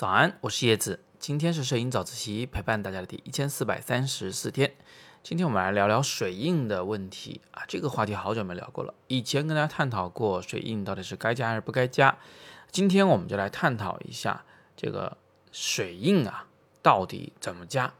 [0.00, 1.04] 早安，我是叶子。
[1.18, 4.74] 今天是摄影早自习陪伴大家的第一千四百三十四天。
[5.22, 8.94] 今天我们来聊聊水印的问题啊，这个话题好久没聊过了。
[9.08, 12.16] 以前跟大家探讨过水印到底是该加还是不该加，
[12.70, 14.42] 今天我们就来探讨一下
[14.74, 15.18] 这个
[15.52, 16.46] 水印啊
[16.80, 17.92] 到底怎么加。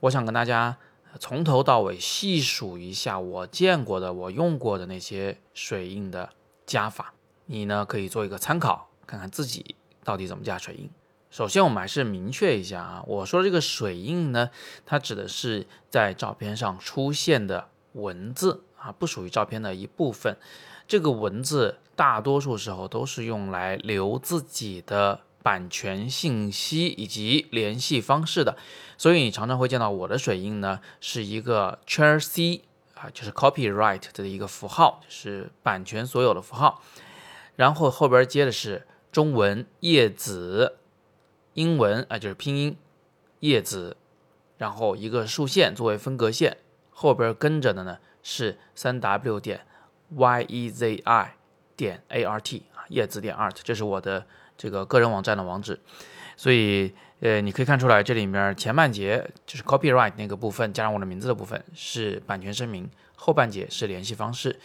[0.00, 0.78] 我想跟大家
[1.20, 6.30] 从头到尾细数一下我见过的、我用过的那些水印的
[6.64, 7.12] 加法，
[7.44, 10.88] 你呢可以做一个参考，看看自己到底怎么加水印。
[11.34, 14.50] 首先，我们还是明确一下啊，我说这个水印呢，
[14.86, 20.36] 它指的是在照片上出现的文字啊，不属于照片的一部分。
[20.86, 28.56] 这个文字大多数时候都是用来留自己的版权信息以及联系方式的，
[28.96, 32.62] 所以你常常会见到我的水印呢，是一个圈 C
[32.94, 36.80] 啊，就是 copyright 的一个符号，是版权所有的符号，
[37.56, 40.76] 然后后边接的是中文叶子。
[41.54, 42.76] 英文啊，就是拼音
[43.40, 43.96] 叶子，
[44.58, 46.58] 然后一个竖线作为分隔线，
[46.90, 49.62] 后边跟着的呢是三 w 点
[50.10, 51.34] y e z i
[51.76, 54.24] 点 a r t 啊，叶子点 art，这是我的
[54.56, 55.80] 这个个人网站的网址。
[56.36, 64.58] 所以呃，你可以看出来，这里面前半节就是 copyright 那个部分，加上我的名字的部分是版权声明，后半节是联系方式。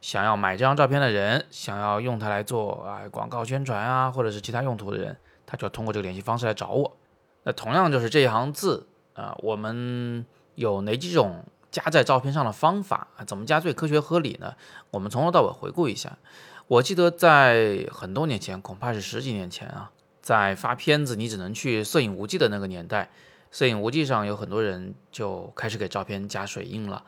[0.00, 5.16] 想要买这张照片的人，想要用它来做啊广告宣传啊，或者是其他用途的人。
[5.46, 6.96] 他就要通过这个联系方式来找我。
[7.44, 13.24] 那同样就是这一行字啊，我们有哪几种加在照片上的方法啊？
[13.24, 14.54] 怎么加最科学合理呢？
[14.90, 16.18] 我们从头到尾回顾一下。
[16.66, 23.08] 我记得在很多年前，恐怕是十几年前啊，在发片子你只能去摄影无忌的那个年代，
[23.52, 27.04] 摄影无忌上有很多人就开始给照片加水印了。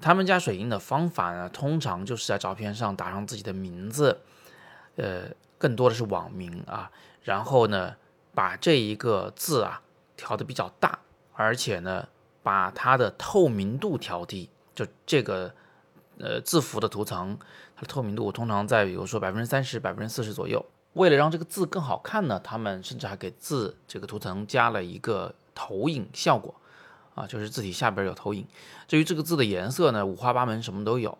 [0.00, 4.20] 他们加水印的方法呢，通常就是在照片上打上自己的名字，
[4.96, 5.24] 呃，
[5.64, 6.90] 更多的是网名啊。
[7.22, 7.96] 然后呢，
[8.34, 9.80] 把这一个字啊
[10.14, 10.98] 调的比较大，
[11.32, 12.06] 而且呢，
[12.42, 14.50] 把它的透明度调低。
[14.74, 15.54] 就这个
[16.18, 17.38] 呃字符的图层，
[17.74, 20.62] 它的透明度通常在比如说百分之三十、百分之四十左右。
[20.92, 26.54] 为了让这个字更好看呢，他们甚至还给字这个图层加了一个投影效果
[27.14, 28.46] 啊，就是字体下边有投影。
[28.86, 31.10] 至于这个字的颜色呢，五花八门，什么都有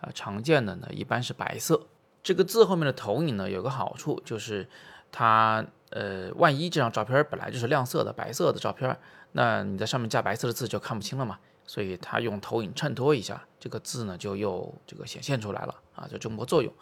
[0.00, 0.08] 啊。
[0.14, 1.86] 常见的呢一般是白色。
[2.22, 4.68] 这个字后面的投影呢有个好处就是。
[5.12, 8.96] 它呃，万一这张照片本来就是亮色的白色的照片，
[9.32, 11.36] 那你在上面加白色的字就看不清了嘛。
[11.66, 16.72] 所以它用投影衬托一下，这个字呢就又这个显现出来了啊，就这么个作用。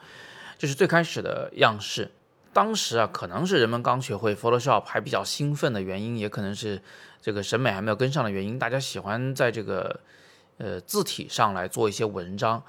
[0.58, 2.10] 这是最开始的样式。
[2.52, 6.82] 当时啊，可能是人们刚学会 Photoshop 还比较兴奋的原因，也可能是
[7.22, 10.00] 这个审美还没有跟上的原因，大家喜欢在这个
[10.58, 12.62] 呃字体上来做一些文章。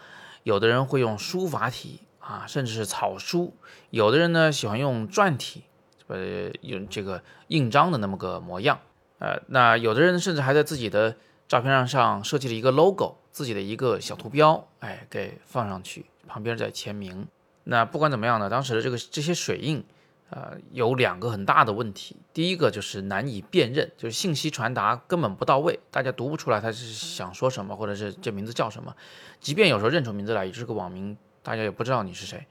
[0.43, 1.99] 有的人会用书法体。
[2.29, 3.55] 啊，甚至是草书，
[3.89, 5.63] 有的人呢喜欢用篆体，
[6.05, 8.79] 呃，用这个印章的那么个模样，
[9.17, 11.15] 呃，那有的人甚至还在自己的
[11.47, 17.27] 照片上上设计了一个 logo，自己的一个小图标，哎，给放上去，旁边再签名。
[17.63, 19.83] 那不管怎么样呢，当时的这个这些水印，
[20.29, 28.95] 呃，有两个很大的问题，第一个就是难以辨认，就是信息传达根本不到位，大家读不出来他是想说什么，或者是这名字叫什么，
[29.39, 31.17] 即便有时候认出名字来，也是个网名。
[31.41, 32.45] 大家也不知道你是谁，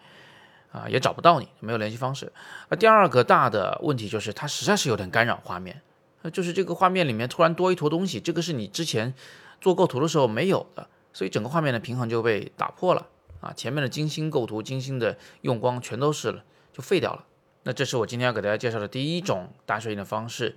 [0.73, 2.33] 啊，也找不到你，没有联系方式。
[2.69, 5.83] 那第二个大的问题就是，它实在是有点干扰画面，
[6.23, 9.15] 那，就是这个画面里面突然多一坨东西，这个是你之前
[9.61, 13.07] 做构图的时候没有的，所以整个画面的平衡就被打破了，
[13.41, 17.25] 啊，前面的精心构图、精心的用光全都是了，就废掉了。
[17.65, 20.57] 那这是我今天要给大家介绍的第一种打水印的方式，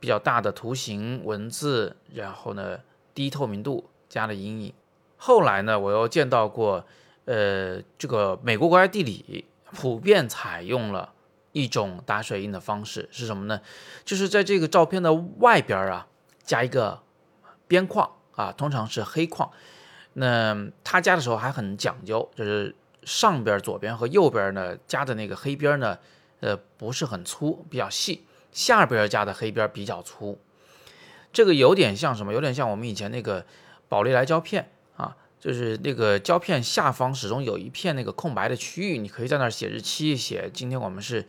[0.00, 2.80] 比较大的图形、文字，然后呢
[3.14, 4.74] 低透明度加了阴影。
[5.16, 6.84] 后来呢，我又见到过。
[7.28, 11.12] 呃，这个美国国家地理普遍采用了
[11.52, 13.60] 一种打水印的方式是什么呢？
[14.02, 16.06] 就是在这个照片的外边啊
[16.42, 17.02] 加一个
[17.66, 19.50] 边框啊，通常是黑框。
[20.14, 25.98] 那他加的时候还很讲究，就是上边左边和右边呢加的那个黑边呢，
[26.40, 28.22] 呃不是很粗，比较细；
[28.52, 30.40] 下边加的黑边比较粗。
[31.30, 32.32] 这个有点像什么？
[32.32, 33.44] 有点像我们以前那个
[33.86, 34.70] 宝丽来胶片。
[35.40, 41.24] 就是那个胶片下方始终有一片那个空白的区域，你可以在那儿写日期，写今天我们是，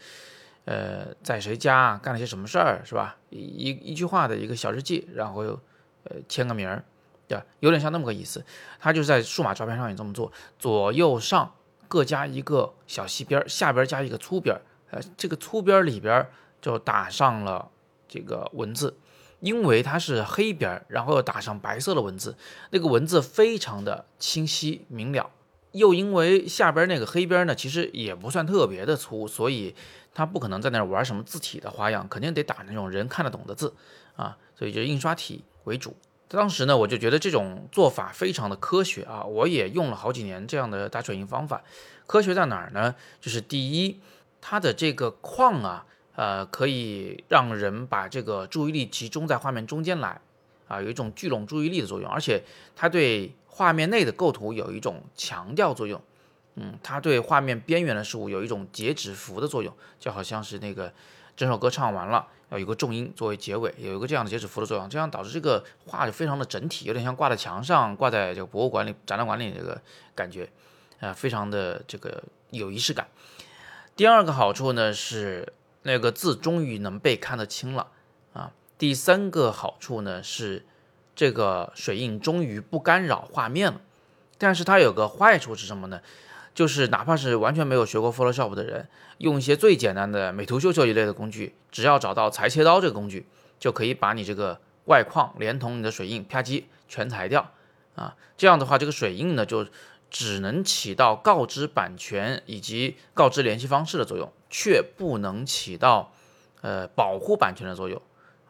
[0.65, 3.17] 呃，在谁家干了些什么事儿，是吧？
[3.29, 5.41] 一一句话的一个小日记，然后
[6.03, 6.83] 呃签个名儿，
[7.27, 8.43] 对有点像那么个意思。
[8.79, 11.53] 它就是在数码照片上也这么做，左右上
[11.87, 14.59] 各加一个小细边，下边加一个粗边，
[14.89, 16.27] 呃，这个粗边里边
[16.59, 17.69] 就打上了
[18.07, 18.97] 这个文字。
[19.39, 22.35] 因为它是黑边儿，然后又打上白色的文字，
[22.71, 25.29] 那个文字非常的清晰明了。
[25.71, 29.75] 又因为下边那个黑边呢，其实也不算特别的粗，所以
[30.13, 33.73] 它不可能在那玩什么字体的花样，肯定得打那种人看得懂的字
[34.15, 35.95] 啊，所以就印刷体为主。
[36.27, 41.61] 当时呢，我就觉得这种做法非常的科学啊，我也用了好几年这样的打水印方法。
[42.05, 42.95] 科学在哪儿呢？
[43.21, 43.99] 就是第一，
[44.41, 50.21] 它的这个框啊，呃，可以让人把这个注意力集中在画面中间来
[50.67, 52.43] 啊，有一种聚拢注意力的作用，而且
[52.75, 53.33] 它对。
[53.51, 56.01] 画面内的构图有一种强调作用，
[56.55, 60.93] 嗯，它对画面边缘的事物有一种截止符的作用，就好像是那个
[61.35, 69.81] 整首歌唱完了，要有个重音作为结尾，有一个这样的截止符的作用，这样导致这个画就非常的整体，有点像挂在墙上、挂在这个博物馆里、展览馆里这个
[70.15, 70.49] 感觉，
[71.01, 73.09] 啊，非常的这个有仪式感。
[73.97, 75.51] 第二个好处呢是
[75.83, 77.87] 那个字终于能被看得清了
[78.33, 78.51] 啊。
[78.77, 80.65] 第三个好处呢是。
[81.15, 83.81] 这个水印终于不干扰画面了，
[84.37, 85.99] 但是它有个坏处是什么呢？
[86.55, 88.87] 就是哪怕是完全没有学过 Photoshop 的人，
[89.17, 93.27] 用一些最简单的美图秀秀一类的工具，只要找到裁切刀这个工具，
[93.59, 97.51] 就可以把你这个外框连同你的水印啪叽全裁掉
[97.95, 98.15] 啊。
[98.37, 99.67] 这样的话，这个水印呢就
[100.09, 106.11] 只能起到告知版权以及告知联系方式的作用，却不能起到
[106.61, 108.01] 呃保护版权的作用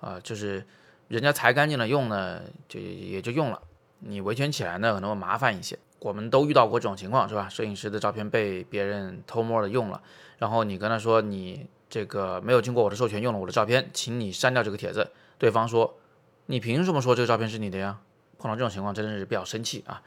[0.02, 0.66] 啊，就是。
[1.10, 3.60] 人家裁干净了用呢，就也就用了。
[3.98, 5.76] 你维权起来呢，可能会麻烦一些。
[5.98, 7.50] 我们都遇到过这种情况，是吧？
[7.50, 10.04] 摄影师的照片被别人偷摸的用了，
[10.38, 15.10] 然后你跟他说你这个没有经过我的授权用了我的照片，请你删掉这个帖子。
[15.40, 15.98] 对方说
[16.46, 18.00] 你凭什么说这个照片是你的呀？
[18.38, 20.04] 碰到这种情况真的是比较生气啊。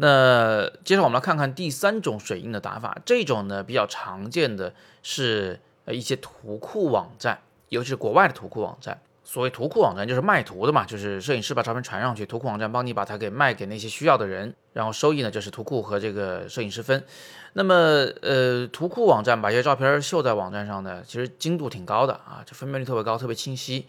[0.00, 4.72] 那接着我们来看看第三种水印的打法，这种呢比较常见的
[5.02, 9.00] 是呃一些图库网站，尤其是国外的图库网站。
[9.24, 17.04] 所谓图库网站就是卖图的嘛，就是摄影师把照片传上去，图库网站帮你把它给卖给那些需要的人，然后收益呢就是图库和这个摄影师分。
[17.52, 17.74] 那么，
[18.22, 23.84] 呃，图库网站把一些照片秀在网站上呢，其实精度挺高的啊，这分辨率特别高，特别清晰，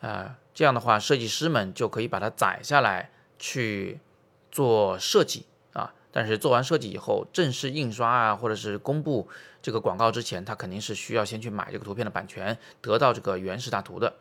[0.00, 4.00] 啊，这样的话，设计师们就可以把它载下来去
[4.50, 5.46] 做设计。
[6.12, 9.28] 但是做完设计以后，正式印刷啊，或者是公布
[9.62, 14.14] 这个广告之前，他肯定是需要先去买这个图片的版权，得到这个原始大图的。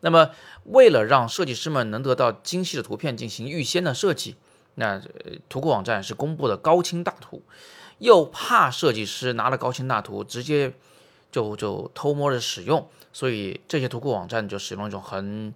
[0.00, 0.30] 那么，
[0.64, 4.36] 为了让设计师们能得到精细的图片进行预先的设计，
[4.74, 5.00] 那
[5.48, 7.42] 图库网站是公布的高清大图，
[7.98, 10.74] 又怕设计师拿了高清大图直接
[11.32, 15.54] 就就偷摸着使用，所以这些图库网站就使用一种很，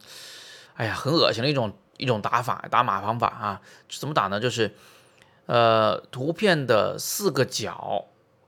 [0.75, 3.60] 哎呀，很恶心的一种一种打法打码方法啊，
[3.90, 4.40] 怎么打呢？
[4.40, 4.75] 就是，
[5.46, 8.06] 呃，图片的四个角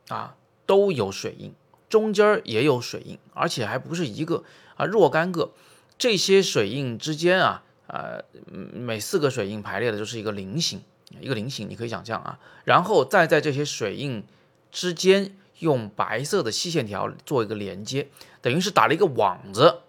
[0.09, 0.37] 啊
[0.67, 1.55] 都有水印，
[1.89, 4.45] 中间儿也有水印，而且还不是一个
[4.77, 5.53] 啊，若干个。
[5.99, 10.83] 这些水印之间啊，呃，每四个水印排列的就是一个菱形，
[11.21, 14.25] 一个菱形，你可以想象啊，然后再在这些水印
[14.73, 18.09] 之间用白色的细线条做一个连接，
[18.41, 19.83] 等于是打了一个网子，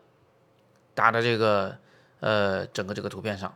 [0.94, 1.78] 打在这个
[2.20, 3.56] 呃整个这个图片上，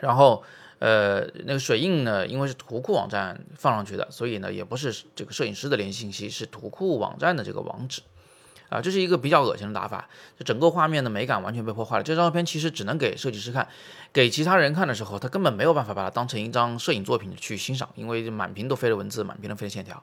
[0.00, 0.42] 然后
[0.82, 8.02] 呃那个水印呢，因为是图库网站放上去的，所以呢也不是这个摄影师的联系信息，是图库网站的这个网址。
[8.68, 10.08] 啊，这是一个比较恶心的打法，
[10.38, 12.02] 就整个画面的美感完全被破坏了。
[12.02, 13.68] 这张照片其实只能给设计师看，
[14.14, 20.02] 给其他人看的时候，他根本没有办法把它当成一张摄影作品去欣赏，因为满屏都飞的文字，满屏都飞的线条。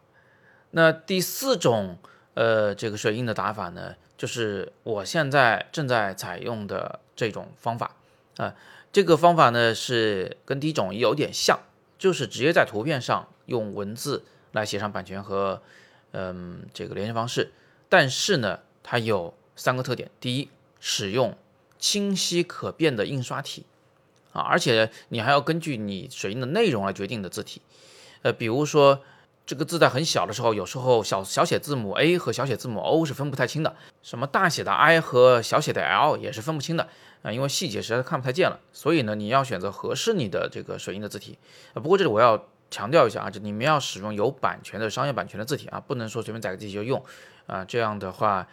[0.70, 1.98] 那第四种，
[2.36, 7.96] 呃，这个水印的打法呢，就是我现在正在采用的这种方法。
[8.38, 8.54] 啊，
[8.92, 11.60] 这个方法呢是跟第一种有点像，
[11.98, 15.62] 就是直接在图片上用文字来写上版权和，
[16.12, 17.52] 嗯，这个联系方式。
[17.88, 21.38] 但是呢，它有三个特点：第一，使用
[21.78, 23.66] 清晰可辨的印刷体
[24.34, 27.62] 啊，而且你还要根据你水印的内容来决定的字体。
[28.22, 29.02] 呃，比如说
[29.50, 36.88] 这个字在很小的时候，有时候小小写字母 a 和小写字母 o 是分不太清的，什么大写的 i 和小写的 l 也是分不清的
[37.24, 38.60] 啊，因为细节实在看不太见了。
[38.72, 41.40] 所以呢，你要选择合适你的这个水印的字体。
[41.74, 47.04] 啊，不过这里我要强调一下啊，就你们要使用有版权的商业版权的字体啊，不能说随便载个字体就用。
[47.48, 48.48] 啊，这样的话，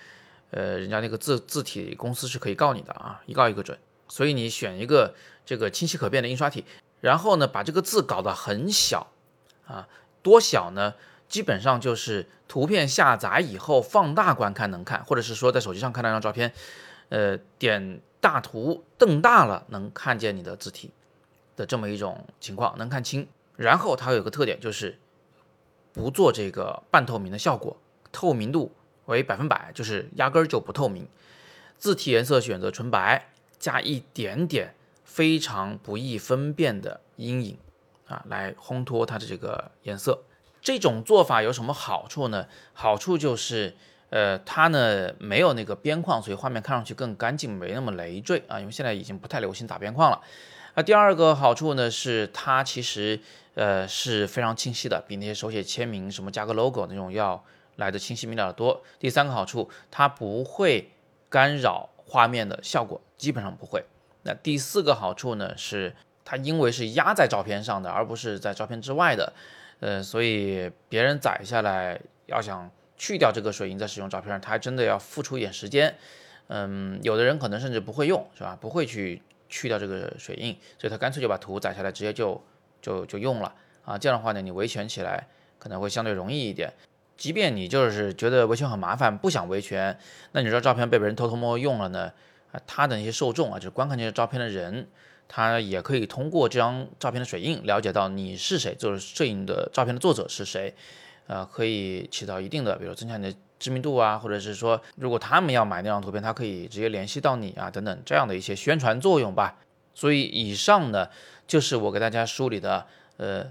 [0.51, 3.79] 呃，人家那个字字体公司是可以告你的啊，一告一个准。
[4.09, 6.65] 所以你选一个这个清晰可辨的印刷体，
[7.03, 9.09] 然后呢，把这个字搞得很小
[9.67, 9.87] 啊，
[10.27, 10.95] 多小呢？
[11.29, 16.53] 基本上就是图片下载以后放大观看能看，或者是说在手机上看那张照片，
[17.11, 20.91] 呃，点大图瞪大了能看见你的字体
[21.55, 23.29] 的这么一种情况，能看清。
[23.57, 24.99] 然后它有个特点就是
[25.93, 27.77] 不做这个半透明的效果，
[28.11, 28.73] 透明度。
[29.07, 31.07] 为百分百，就是压根儿就不透明。
[31.79, 37.57] 字体颜色选择纯白，加一点点非常不易分辨的阴影
[38.07, 40.23] 啊，来烘托它的这个颜色。
[40.61, 42.47] 这种做法有什么好处呢？
[42.73, 43.77] 好处就是，
[44.11, 48.59] 呃，它呢没有那个边框，所以画面看上去更干净，没那么累赘啊。
[48.59, 50.21] 因为现在已经不太流行打边框了。
[50.75, 53.21] 那第二个好处呢，是它其实
[53.55, 57.45] 呃是非常清晰的，比那些手写签名什么加个 logo 那种要
[57.77, 58.83] 来的清晰明了的多。
[58.99, 60.91] 第三个好处，它不会
[61.29, 63.85] 干扰画面的效果，基本上不会。
[64.23, 65.95] 那第四个好处呢，是
[66.27, 69.33] 它因为是压在照片上的，而不是在照片之外的，
[69.81, 75.97] 呃，所以别人载下来要想去掉这个水印再使用照片上，他还真的要付出一点时间。
[76.49, 78.59] 嗯，有的人可能甚至不会用，是吧？
[78.61, 79.23] 不会去。
[79.49, 82.43] 去掉这个水印，所以他干脆就把图载下来，直接就
[82.83, 83.55] 就就用了
[83.85, 83.97] 啊。
[83.97, 85.29] 这样的话呢，你维权起来
[85.61, 86.73] 可能会相对容易一点。
[87.17, 89.97] 即便你就是觉得维权很麻烦，不想维权，
[90.33, 92.13] 那你这照片被别人偷偷摸摸用了呢？
[92.51, 94.89] 啊，他的那些受众啊，就是观看这些照片的人，
[95.29, 100.75] 他也可以通过这张照片的水印了解到你是谁，就是摄影的照片的作者是谁，
[101.27, 103.39] 呃，可以起到一定的，比如增加你的。
[103.59, 109.57] 知名度啊，或者是说，如果他们要买那张图片，他可以直接联系到你啊，等等这样的一些宣传作用吧。
[109.95, 111.09] 所以以上呢，
[111.47, 113.47] 就是我给大家梳理的，呃，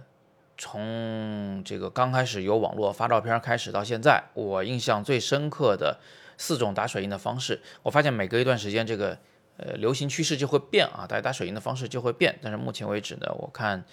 [0.59, 5.97] 从这个刚开始有网络发照片开始到现在，我印象最深刻的
[6.37, 7.59] 四种打水印的方式。
[7.81, 9.17] 我发现每隔一段时间，这个
[9.57, 12.37] 呃流行趋势就会变啊，大家打水印的方式就会变。
[12.41, 13.83] 但是目前为止呢，我看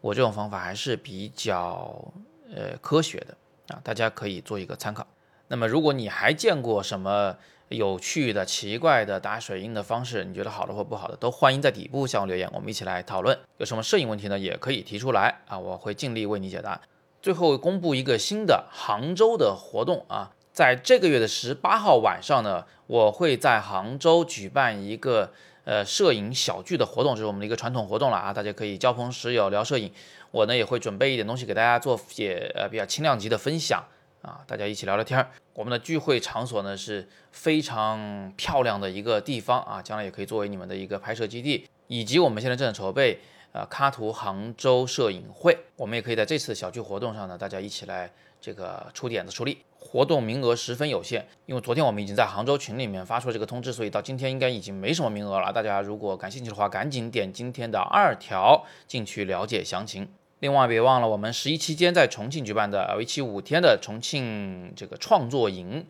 [0.00, 2.12] 我这种方法还是比较
[2.54, 3.36] 呃科学的
[3.74, 5.06] 啊，大家可以做一个参考。
[5.48, 7.36] 那么，如果你还见过什么
[7.68, 13.38] 有趣的、奇怪的打水印的方式，你觉得好的或不好的，都欢迎在底部向我留言，我们一起来讨论。
[13.58, 16.80] 有什么摄影问题呢，也可以提出来啊，我会尽力为你解答。
[17.20, 25.32] 最后公布一个新的杭州的活动啊，在这个月的十八号晚上呢，我会在杭州举办一个
[25.64, 29.90] 呃摄影小聚的活动，这是我们的一个传统活动了啊，大家可以交朋识友聊摄影。
[30.30, 33.82] 我呢也会准备一点东西给大家做些呃比较轻量级的分享。
[34.20, 35.30] 啊，大家一起聊聊天儿。
[35.54, 41.66] 我们的聚会场所呢是非常漂亮的一个地方啊，将来也可以作为你们的一个拍摄基地。
[41.86, 43.18] 以及我们现在正在筹备
[43.52, 48.12] 呃喀图杭州摄影会，我们也可以在这次小聚活动上呢，大家一起来
[48.42, 49.56] 这个出点子出力。
[49.80, 55.52] 活动名额十分有限，因为昨天我们已经在杭州群里面发出了这个通知，所以到今天应该已经没什么名额了。
[55.52, 60.06] 大家如果感兴趣的话，赶紧点今天的二条进去了解详情。
[60.40, 65.86] 另外，别忘了我们十一期间在重庆举办的为期五天的重庆这个创作营，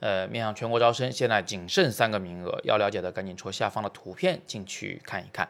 [0.00, 5.48] 呃，面向全国招生，现在仅剩三个名额，要了解的赶紧戳下方的图片进去看一看。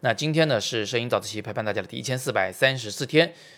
[0.00, 3.32] 那今天呢是摄影早自习陪伴大家的第一千四百三十四天，